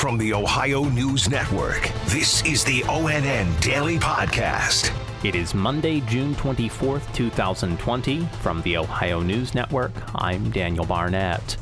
From 0.00 0.16
the 0.16 0.32
Ohio 0.32 0.84
News 0.84 1.28
Network, 1.28 1.90
this 2.06 2.42
is 2.46 2.64
the 2.64 2.80
ONN 2.84 3.60
Daily 3.60 3.98
Podcast. 3.98 4.90
It 5.26 5.34
is 5.34 5.54
Monday, 5.54 6.00
June 6.00 6.34
24th, 6.36 7.12
2020. 7.12 8.24
From 8.40 8.62
the 8.62 8.78
Ohio 8.78 9.20
News 9.20 9.54
Network, 9.54 9.92
I'm 10.14 10.50
Daniel 10.52 10.86
Barnett. 10.86 11.58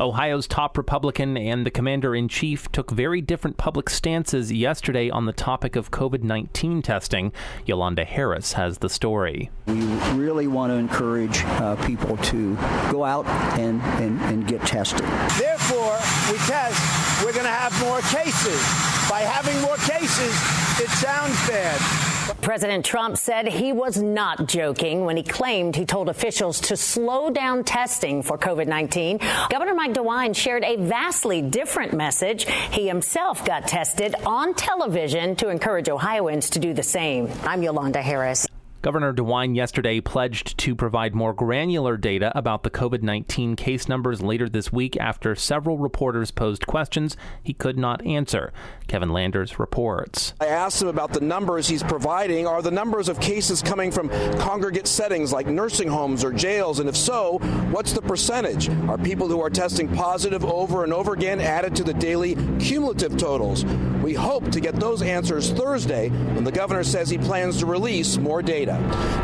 Ohio's 0.00 0.46
top 0.46 0.76
Republican 0.76 1.36
and 1.36 1.64
the 1.64 1.70
commander 1.70 2.14
in 2.14 2.28
chief 2.28 2.70
took 2.72 2.90
very 2.90 3.20
different 3.20 3.56
public 3.56 3.88
stances 3.88 4.52
yesterday 4.52 5.10
on 5.10 5.26
the 5.26 5.32
topic 5.32 5.76
of 5.76 5.90
COVID 5.90 6.22
19 6.22 6.82
testing. 6.82 7.32
Yolanda 7.66 8.04
Harris 8.04 8.54
has 8.54 8.78
the 8.78 8.88
story. 8.88 9.50
We 9.66 9.80
really 10.14 10.46
want 10.46 10.70
to 10.70 10.76
encourage 10.76 11.42
uh, 11.44 11.76
people 11.86 12.16
to 12.16 12.56
go 12.90 13.04
out 13.04 13.26
and, 13.58 13.80
and, 14.02 14.20
and 14.22 14.46
get 14.46 14.62
tested. 14.62 15.06
Therefore, 15.38 15.98
we 16.30 16.38
test, 16.38 17.24
we're 17.24 17.32
going 17.32 17.44
to 17.44 17.50
have 17.50 17.72
more 17.84 18.00
cases. 18.02 18.60
By 19.08 19.20
having 19.20 19.60
more 19.62 19.76
cases, 19.76 20.34
it 20.80 20.90
sounds 20.90 21.36
bad. 21.48 22.13
President 22.40 22.84
Trump 22.84 23.16
said 23.16 23.46
he 23.46 23.72
was 23.72 24.00
not 24.00 24.46
joking 24.46 25.04
when 25.04 25.16
he 25.16 25.22
claimed 25.22 25.76
he 25.76 25.84
told 25.84 26.08
officials 26.08 26.60
to 26.60 26.76
slow 26.76 27.30
down 27.30 27.64
testing 27.64 28.22
for 28.22 28.38
COVID 28.38 28.66
19. 28.66 29.18
Governor 29.50 29.74
Mike 29.74 29.94
DeWine 29.94 30.34
shared 30.34 30.64
a 30.64 30.76
vastly 30.76 31.42
different 31.42 31.92
message. 31.92 32.46
He 32.70 32.88
himself 32.88 33.44
got 33.44 33.68
tested 33.68 34.14
on 34.26 34.54
television 34.54 35.36
to 35.36 35.48
encourage 35.48 35.88
Ohioans 35.88 36.50
to 36.50 36.58
do 36.58 36.72
the 36.72 36.82
same. 36.82 37.30
I'm 37.44 37.62
Yolanda 37.62 38.02
Harris. 38.02 38.46
Governor 38.84 39.14
DeWine 39.14 39.56
yesterday 39.56 39.98
pledged 40.02 40.58
to 40.58 40.74
provide 40.74 41.14
more 41.14 41.32
granular 41.32 41.96
data 41.96 42.30
about 42.36 42.64
the 42.64 42.70
COVID 42.70 43.00
19 43.00 43.56
case 43.56 43.88
numbers 43.88 44.20
later 44.20 44.46
this 44.46 44.70
week 44.70 44.94
after 44.98 45.34
several 45.34 45.78
reporters 45.78 46.30
posed 46.30 46.66
questions 46.66 47.16
he 47.42 47.54
could 47.54 47.78
not 47.78 48.04
answer. 48.04 48.52
Kevin 48.86 49.08
Landers 49.08 49.58
reports. 49.58 50.34
I 50.38 50.48
asked 50.48 50.82
him 50.82 50.88
about 50.88 51.14
the 51.14 51.22
numbers 51.22 51.66
he's 51.66 51.82
providing. 51.82 52.46
Are 52.46 52.60
the 52.60 52.70
numbers 52.70 53.08
of 53.08 53.18
cases 53.20 53.62
coming 53.62 53.90
from 53.90 54.10
congregate 54.38 54.86
settings 54.86 55.32
like 55.32 55.46
nursing 55.46 55.88
homes 55.88 56.22
or 56.22 56.30
jails? 56.30 56.78
And 56.78 56.86
if 56.86 56.96
so, 56.96 57.38
what's 57.70 57.94
the 57.94 58.02
percentage? 58.02 58.68
Are 58.86 58.98
people 58.98 59.28
who 59.28 59.40
are 59.40 59.48
testing 59.48 59.88
positive 59.94 60.44
over 60.44 60.84
and 60.84 60.92
over 60.92 61.14
again 61.14 61.40
added 61.40 61.74
to 61.76 61.84
the 61.84 61.94
daily 61.94 62.34
cumulative 62.58 63.16
totals? 63.16 63.64
We 64.02 64.12
hope 64.12 64.50
to 64.50 64.60
get 64.60 64.76
those 64.76 65.00
answers 65.00 65.50
Thursday 65.50 66.10
when 66.10 66.44
the 66.44 66.52
governor 66.52 66.84
says 66.84 67.08
he 67.08 67.16
plans 67.16 67.60
to 67.60 67.66
release 67.66 68.18
more 68.18 68.42
data. 68.42 68.73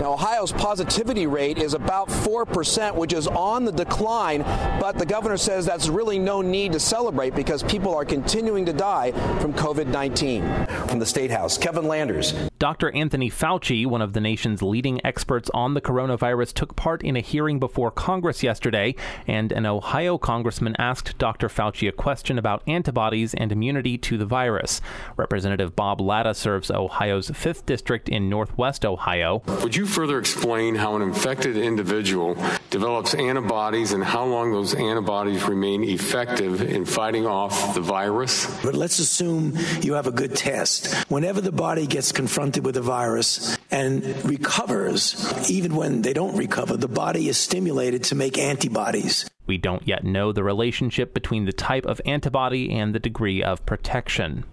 Now, 0.00 0.12
Ohio's 0.12 0.52
positivity 0.52 1.26
rate 1.26 1.58
is 1.58 1.74
about 1.74 2.08
4%, 2.08 2.94
which 2.94 3.12
is 3.12 3.26
on 3.26 3.64
the 3.64 3.72
decline, 3.72 4.42
but 4.80 4.98
the 4.98 5.06
governor 5.06 5.36
says 5.36 5.66
that's 5.66 5.88
really 5.88 6.18
no 6.18 6.42
need 6.42 6.72
to 6.72 6.80
celebrate 6.80 7.34
because 7.34 7.62
people 7.62 7.94
are 7.94 8.04
continuing 8.04 8.66
to 8.66 8.72
die 8.72 9.12
from 9.40 9.52
COVID 9.52 9.86
19. 9.86 10.66
From 10.88 10.98
the 10.98 11.06
State 11.06 11.30
House, 11.30 11.56
Kevin 11.58 11.86
Landers. 11.86 12.49
Dr. 12.60 12.94
Anthony 12.94 13.30
Fauci, 13.30 13.86
one 13.86 14.02
of 14.02 14.12
the 14.12 14.20
nation's 14.20 14.60
leading 14.60 15.00
experts 15.02 15.48
on 15.54 15.72
the 15.72 15.80
coronavirus, 15.80 16.52
took 16.52 16.76
part 16.76 17.02
in 17.02 17.16
a 17.16 17.20
hearing 17.20 17.58
before 17.58 17.90
Congress 17.90 18.42
yesterday, 18.42 18.94
and 19.26 19.50
an 19.50 19.64
Ohio 19.64 20.18
congressman 20.18 20.76
asked 20.78 21.16
Dr. 21.16 21.48
Fauci 21.48 21.88
a 21.88 21.92
question 21.92 22.36
about 22.36 22.62
antibodies 22.66 23.32
and 23.32 23.50
immunity 23.50 23.96
to 23.96 24.18
the 24.18 24.26
virus. 24.26 24.82
Representative 25.16 25.74
Bob 25.74 26.02
Latta 26.02 26.34
serves 26.34 26.70
Ohio's 26.70 27.30
5th 27.30 27.64
District 27.64 28.10
in 28.10 28.28
Northwest 28.28 28.84
Ohio. 28.84 29.42
Would 29.62 29.74
you 29.74 29.86
further 29.86 30.18
explain 30.18 30.74
how 30.74 30.96
an 30.96 31.00
infected 31.00 31.56
individual 31.56 32.36
develops 32.68 33.14
antibodies 33.14 33.92
and 33.92 34.04
how 34.04 34.26
long 34.26 34.52
those 34.52 34.74
antibodies 34.74 35.44
remain 35.44 35.82
effective 35.82 36.60
in 36.60 36.84
fighting 36.84 37.24
off 37.24 37.72
the 37.72 37.80
virus? 37.80 38.44
But 38.62 38.74
let's 38.74 38.98
assume 38.98 39.56
you 39.80 39.94
have 39.94 40.06
a 40.06 40.12
good 40.12 40.36
test. 40.36 40.92
Whenever 41.08 41.40
the 41.40 41.52
body 41.52 41.86
gets 41.86 42.12
confronted 42.12 42.49
with 42.58 42.76
a 42.76 42.82
virus 42.82 43.56
and 43.70 44.04
recovers, 44.24 45.50
even 45.50 45.74
when 45.76 46.02
they 46.02 46.12
don't 46.12 46.36
recover, 46.36 46.76
the 46.76 46.88
body 46.88 47.28
is 47.28 47.38
stimulated 47.38 48.04
to 48.04 48.14
make 48.14 48.36
antibodies. 48.38 49.28
We 49.46 49.58
don't 49.58 49.86
yet 49.86 50.04
know 50.04 50.32
the 50.32 50.44
relationship 50.44 51.14
between 51.14 51.44
the 51.44 51.52
type 51.52 51.86
of 51.86 52.00
antibody 52.04 52.72
and 52.72 52.94
the 52.94 52.98
degree 52.98 53.42
of 53.42 53.64
protection. 53.66 54.44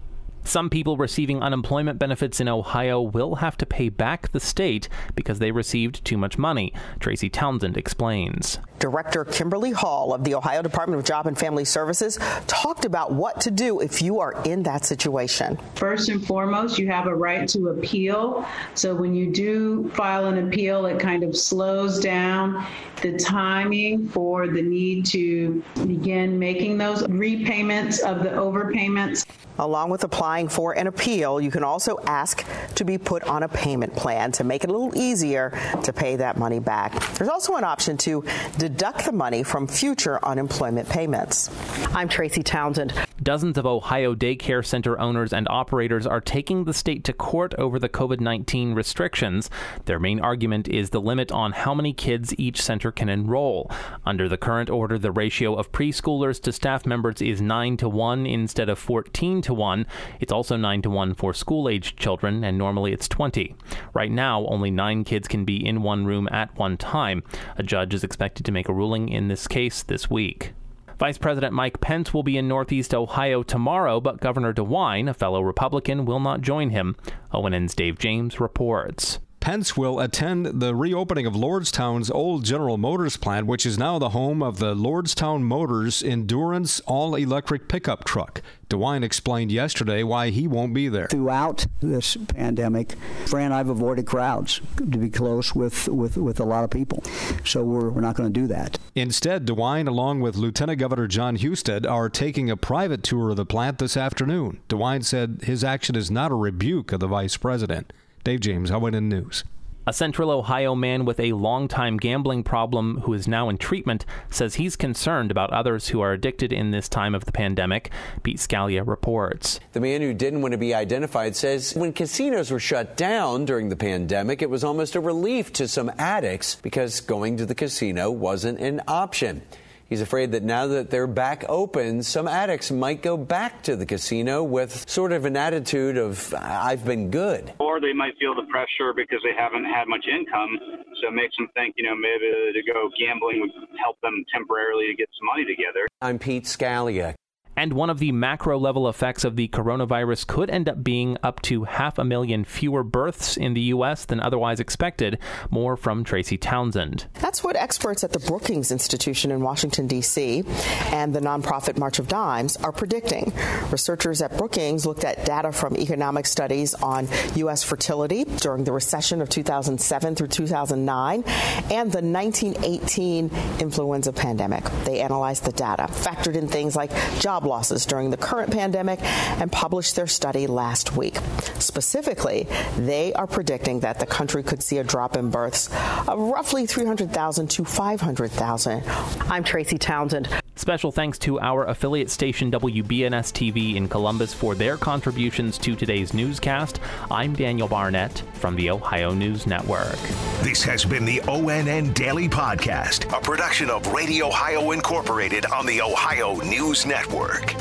Some 0.44 0.70
people 0.70 0.96
receiving 0.96 1.42
unemployment 1.42 1.98
benefits 1.98 2.40
in 2.40 2.48
Ohio 2.48 3.02
will 3.02 3.34
have 3.34 3.58
to 3.58 3.66
pay 3.66 3.90
back 3.90 4.32
the 4.32 4.40
state 4.40 4.88
because 5.14 5.40
they 5.40 5.50
received 5.50 6.04
too 6.06 6.16
much 6.16 6.38
money. 6.38 6.72
Tracy 7.00 7.28
Townsend 7.28 7.76
explains. 7.76 8.58
Director 8.78 9.24
Kimberly 9.24 9.72
Hall 9.72 10.14
of 10.14 10.24
the 10.24 10.34
Ohio 10.34 10.62
Department 10.62 11.00
of 11.00 11.06
Job 11.06 11.26
and 11.26 11.36
Family 11.36 11.64
Services 11.64 12.18
talked 12.46 12.84
about 12.84 13.12
what 13.12 13.40
to 13.42 13.50
do 13.50 13.80
if 13.80 14.00
you 14.02 14.20
are 14.20 14.40
in 14.44 14.62
that 14.64 14.84
situation. 14.84 15.58
First 15.74 16.08
and 16.08 16.24
foremost, 16.24 16.78
you 16.78 16.86
have 16.88 17.06
a 17.06 17.14
right 17.14 17.48
to 17.48 17.68
appeal. 17.68 18.46
So 18.74 18.94
when 18.94 19.14
you 19.14 19.32
do 19.32 19.90
file 19.90 20.26
an 20.26 20.46
appeal, 20.46 20.86
it 20.86 20.98
kind 21.00 21.22
of 21.22 21.36
slows 21.36 21.98
down 22.00 22.66
the 23.02 23.16
timing 23.16 24.08
for 24.08 24.48
the 24.48 24.62
need 24.62 25.06
to 25.06 25.62
begin 25.86 26.38
making 26.38 26.78
those 26.78 27.06
repayments 27.08 28.00
of 28.00 28.22
the 28.22 28.30
overpayments. 28.30 29.24
Along 29.60 29.90
with 29.90 30.04
applying 30.04 30.48
for 30.48 30.72
an 30.74 30.86
appeal, 30.86 31.40
you 31.40 31.50
can 31.50 31.64
also 31.64 31.98
ask 32.06 32.44
to 32.76 32.84
be 32.84 32.96
put 32.96 33.24
on 33.24 33.42
a 33.42 33.48
payment 33.48 33.94
plan 33.94 34.30
to 34.32 34.44
make 34.44 34.62
it 34.62 34.70
a 34.70 34.72
little 34.72 34.96
easier 34.96 35.50
to 35.82 35.92
pay 35.92 36.14
that 36.16 36.36
money 36.38 36.60
back. 36.60 36.92
There's 37.14 37.28
also 37.28 37.56
an 37.56 37.64
option 37.64 37.96
to 37.98 38.24
deduct 38.68 39.06
the 39.06 39.12
money 39.12 39.42
from 39.42 39.66
future 39.66 40.22
unemployment 40.22 40.86
payments. 40.90 41.48
I'm 41.94 42.06
Tracy 42.06 42.42
Townsend. 42.42 43.07
Dozens 43.28 43.58
of 43.58 43.66
Ohio 43.66 44.14
daycare 44.14 44.64
center 44.64 44.98
owners 44.98 45.34
and 45.34 45.46
operators 45.50 46.06
are 46.06 46.18
taking 46.18 46.64
the 46.64 46.72
state 46.72 47.04
to 47.04 47.12
court 47.12 47.52
over 47.58 47.78
the 47.78 47.86
COVID 47.90 48.20
19 48.20 48.72
restrictions. 48.72 49.50
Their 49.84 49.98
main 49.98 50.18
argument 50.18 50.66
is 50.66 50.88
the 50.88 51.00
limit 51.02 51.30
on 51.30 51.52
how 51.52 51.74
many 51.74 51.92
kids 51.92 52.34
each 52.38 52.62
center 52.62 52.90
can 52.90 53.10
enroll. 53.10 53.70
Under 54.06 54.30
the 54.30 54.38
current 54.38 54.70
order, 54.70 54.98
the 54.98 55.12
ratio 55.12 55.54
of 55.56 55.72
preschoolers 55.72 56.40
to 56.40 56.52
staff 56.52 56.86
members 56.86 57.20
is 57.20 57.42
9 57.42 57.76
to 57.76 57.88
1 57.90 58.24
instead 58.24 58.70
of 58.70 58.78
14 58.78 59.42
to 59.42 59.52
1. 59.52 59.86
It's 60.20 60.32
also 60.32 60.56
9 60.56 60.80
to 60.80 60.88
1 60.88 61.12
for 61.12 61.34
school 61.34 61.68
aged 61.68 61.98
children, 61.98 62.42
and 62.42 62.56
normally 62.56 62.94
it's 62.94 63.08
20. 63.08 63.54
Right 63.92 64.10
now, 64.10 64.46
only 64.46 64.70
9 64.70 65.04
kids 65.04 65.28
can 65.28 65.44
be 65.44 65.66
in 65.66 65.82
one 65.82 66.06
room 66.06 66.30
at 66.32 66.56
one 66.56 66.78
time. 66.78 67.22
A 67.58 67.62
judge 67.62 67.92
is 67.92 68.04
expected 68.04 68.46
to 68.46 68.52
make 68.52 68.70
a 68.70 68.72
ruling 68.72 69.10
in 69.10 69.28
this 69.28 69.46
case 69.46 69.82
this 69.82 70.08
week. 70.08 70.54
Vice 70.98 71.16
President 71.16 71.54
Mike 71.54 71.80
Pence 71.80 72.12
will 72.12 72.24
be 72.24 72.36
in 72.36 72.48
Northeast 72.48 72.92
Ohio 72.92 73.44
tomorrow, 73.44 74.00
but 74.00 74.20
Governor 74.20 74.52
DeWine, 74.52 75.08
a 75.08 75.14
fellow 75.14 75.40
Republican, 75.40 76.04
will 76.04 76.18
not 76.18 76.40
join 76.40 76.70
him. 76.70 76.96
ONN's 77.32 77.74
Dave 77.76 77.98
James 77.98 78.40
reports. 78.40 79.20
Pence 79.40 79.76
will 79.76 80.00
attend 80.00 80.60
the 80.60 80.74
reopening 80.74 81.24
of 81.24 81.34
Lordstown's 81.34 82.10
old 82.10 82.44
General 82.44 82.76
Motors 82.76 83.16
plant, 83.16 83.46
which 83.46 83.64
is 83.64 83.78
now 83.78 83.98
the 83.98 84.10
home 84.10 84.42
of 84.42 84.58
the 84.58 84.74
Lordstown 84.74 85.42
Motors 85.42 86.02
Endurance 86.02 86.80
all 86.80 87.14
electric 87.14 87.68
pickup 87.68 88.04
truck. 88.04 88.42
DeWine 88.68 89.02
explained 89.02 89.50
yesterday 89.50 90.02
why 90.02 90.28
he 90.28 90.46
won't 90.46 90.74
be 90.74 90.88
there. 90.88 91.06
Throughout 91.06 91.66
this 91.80 92.16
pandemic, 92.16 92.96
Fran 93.26 93.52
I 93.52 93.58
have 93.58 93.70
avoided 93.70 94.06
crowds 94.06 94.60
to 94.76 94.84
be 94.84 95.08
close 95.08 95.54
with, 95.54 95.88
with, 95.88 96.18
with 96.18 96.40
a 96.40 96.44
lot 96.44 96.64
of 96.64 96.70
people. 96.70 97.02
So 97.44 97.62
we're, 97.62 97.88
we're 97.88 98.02
not 98.02 98.16
going 98.16 98.30
to 98.30 98.40
do 98.40 98.46
that. 98.48 98.78
Instead, 98.94 99.46
DeWine, 99.46 99.88
along 99.88 100.20
with 100.20 100.36
Lieutenant 100.36 100.78
Governor 100.78 101.06
Jon 101.06 101.36
Husted, 101.36 101.86
are 101.86 102.10
taking 102.10 102.50
a 102.50 102.56
private 102.56 103.02
tour 103.02 103.30
of 103.30 103.36
the 103.36 103.46
plant 103.46 103.78
this 103.78 103.96
afternoon. 103.96 104.60
DeWine 104.68 105.04
said 105.04 105.40
his 105.44 105.64
action 105.64 105.96
is 105.96 106.10
not 106.10 106.32
a 106.32 106.34
rebuke 106.34 106.92
of 106.92 107.00
the 107.00 107.06
vice 107.06 107.36
president. 107.36 107.92
Dave 108.24 108.40
James, 108.40 108.70
ONN 108.70 109.04
News. 109.04 109.44
A 109.86 109.92
Central 109.94 110.30
Ohio 110.30 110.74
man 110.74 111.06
with 111.06 111.18
a 111.18 111.32
long-time 111.32 111.96
gambling 111.96 112.42
problem 112.42 113.00
who 113.04 113.14
is 113.14 113.26
now 113.26 113.48
in 113.48 113.56
treatment 113.56 114.04
says 114.28 114.56
he's 114.56 114.76
concerned 114.76 115.30
about 115.30 115.50
others 115.50 115.88
who 115.88 116.02
are 116.02 116.12
addicted 116.12 116.52
in 116.52 116.72
this 116.72 116.90
time 116.90 117.14
of 117.14 117.24
the 117.24 117.32
pandemic. 117.32 117.90
Pete 118.22 118.36
Scalia 118.36 118.86
reports. 118.86 119.60
The 119.72 119.80
man 119.80 120.02
who 120.02 120.12
didn't 120.12 120.42
want 120.42 120.52
to 120.52 120.58
be 120.58 120.74
identified 120.74 121.36
says 121.36 121.74
when 121.74 121.94
casinos 121.94 122.50
were 122.50 122.60
shut 122.60 122.98
down 122.98 123.46
during 123.46 123.70
the 123.70 123.76
pandemic, 123.76 124.42
it 124.42 124.50
was 124.50 124.62
almost 124.62 124.94
a 124.94 125.00
relief 125.00 125.54
to 125.54 125.66
some 125.66 125.90
addicts 125.96 126.56
because 126.56 127.00
going 127.00 127.38
to 127.38 127.46
the 127.46 127.54
casino 127.54 128.10
wasn't 128.10 128.58
an 128.58 128.82
option. 128.86 129.40
He's 129.88 130.02
afraid 130.02 130.32
that 130.32 130.42
now 130.42 130.66
that 130.66 130.90
they're 130.90 131.06
back 131.06 131.46
open, 131.48 132.02
some 132.02 132.28
addicts 132.28 132.70
might 132.70 133.00
go 133.00 133.16
back 133.16 133.62
to 133.62 133.74
the 133.74 133.86
casino 133.86 134.42
with 134.42 134.88
sort 134.88 135.12
of 135.12 135.24
an 135.24 135.34
attitude 135.34 135.96
of, 135.96 136.34
I've 136.34 136.84
been 136.84 137.10
good. 137.10 137.54
Or 137.58 137.80
they 137.80 137.94
might 137.94 138.12
feel 138.20 138.34
the 138.34 138.46
pressure 138.50 138.92
because 138.94 139.20
they 139.24 139.34
haven't 139.34 139.64
had 139.64 139.88
much 139.88 140.04
income. 140.06 140.58
So 141.00 141.08
it 141.08 141.14
makes 141.14 141.34
them 141.38 141.48
think, 141.54 141.74
you 141.78 141.84
know, 141.84 141.94
maybe 141.94 142.52
to 142.52 142.72
go 142.72 142.90
gambling 143.00 143.40
would 143.40 143.50
help 143.82 143.98
them 144.02 144.24
temporarily 144.30 144.88
to 144.88 144.94
get 144.94 145.08
some 145.18 145.26
money 145.26 145.46
together. 145.46 145.88
I'm 146.02 146.18
Pete 146.18 146.44
Scalia. 146.44 147.14
And 147.58 147.72
one 147.72 147.90
of 147.90 147.98
the 147.98 148.12
macro 148.12 148.56
level 148.56 148.88
effects 148.88 149.24
of 149.24 149.34
the 149.34 149.48
coronavirus 149.48 150.28
could 150.28 150.48
end 150.48 150.68
up 150.68 150.84
being 150.84 151.18
up 151.24 151.42
to 151.42 151.64
half 151.64 151.98
a 151.98 152.04
million 152.04 152.44
fewer 152.44 152.84
births 152.84 153.36
in 153.36 153.54
the 153.54 153.60
U.S. 153.62 154.04
than 154.04 154.20
otherwise 154.20 154.60
expected. 154.60 155.18
More 155.50 155.76
from 155.76 156.04
Tracy 156.04 156.38
Townsend. 156.38 157.08
That's 157.14 157.42
what 157.42 157.56
experts 157.56 158.04
at 158.04 158.12
the 158.12 158.20
Brookings 158.20 158.70
Institution 158.70 159.32
in 159.32 159.40
Washington, 159.40 159.88
D.C. 159.88 160.44
and 160.92 161.12
the 161.12 161.18
nonprofit 161.18 161.76
March 161.76 161.98
of 161.98 162.06
Dimes 162.06 162.56
are 162.58 162.70
predicting. 162.70 163.32
Researchers 163.72 164.22
at 164.22 164.38
Brookings 164.38 164.86
looked 164.86 165.02
at 165.02 165.24
data 165.24 165.50
from 165.50 165.76
economic 165.76 166.26
studies 166.26 166.74
on 166.74 167.08
U.S. 167.34 167.64
fertility 167.64 168.22
during 168.22 168.62
the 168.62 168.72
recession 168.72 169.20
of 169.20 169.30
2007 169.30 170.14
through 170.14 170.28
2009 170.28 171.24
and 171.72 171.90
the 171.90 172.02
1918 172.02 173.32
influenza 173.58 174.12
pandemic. 174.12 174.62
They 174.84 175.00
analyzed 175.00 175.44
the 175.44 175.50
data, 175.50 175.88
factored 175.90 176.36
in 176.36 176.46
things 176.46 176.76
like 176.76 176.92
job 177.18 177.47
losses 177.48 177.86
during 177.86 178.10
the 178.10 178.16
current 178.16 178.52
pandemic, 178.52 179.00
and 179.40 179.50
published 179.50 179.96
their 179.96 180.06
study 180.06 180.46
last 180.46 180.96
week. 180.96 181.18
Specifically, 181.58 182.46
they 182.76 183.12
are 183.14 183.26
predicting 183.26 183.80
that 183.80 183.98
the 183.98 184.06
country 184.06 184.42
could 184.42 184.62
see 184.62 184.78
a 184.78 184.84
drop 184.84 185.16
in 185.16 185.30
births 185.30 185.68
of 186.06 186.18
roughly 186.18 186.66
300,000 186.66 187.50
to 187.50 187.64
500,000. 187.64 188.82
I'm 189.30 189.44
Tracy 189.44 189.78
Townsend. 189.78 190.28
Special 190.58 190.90
thanks 190.90 191.20
to 191.20 191.38
our 191.38 191.66
affiliate 191.66 192.10
station 192.10 192.50
WBNS 192.50 193.30
TV 193.32 193.76
in 193.76 193.88
Columbus 193.88 194.34
for 194.34 194.56
their 194.56 194.76
contributions 194.76 195.56
to 195.58 195.76
today's 195.76 196.12
newscast. 196.12 196.80
I'm 197.12 197.32
Daniel 197.32 197.68
Barnett 197.68 198.24
from 198.32 198.56
the 198.56 198.68
Ohio 198.70 199.14
News 199.14 199.46
Network. 199.46 200.00
This 200.42 200.64
has 200.64 200.84
been 200.84 201.04
the 201.04 201.20
ONN 201.20 201.94
Daily 201.94 202.28
Podcast, 202.28 203.06
a 203.16 203.20
production 203.20 203.70
of 203.70 203.86
Radio 203.92 204.26
Ohio 204.26 204.72
Incorporated 204.72 205.46
on 205.46 205.64
the 205.64 205.80
Ohio 205.80 206.34
News 206.40 206.84
Network. 206.84 207.54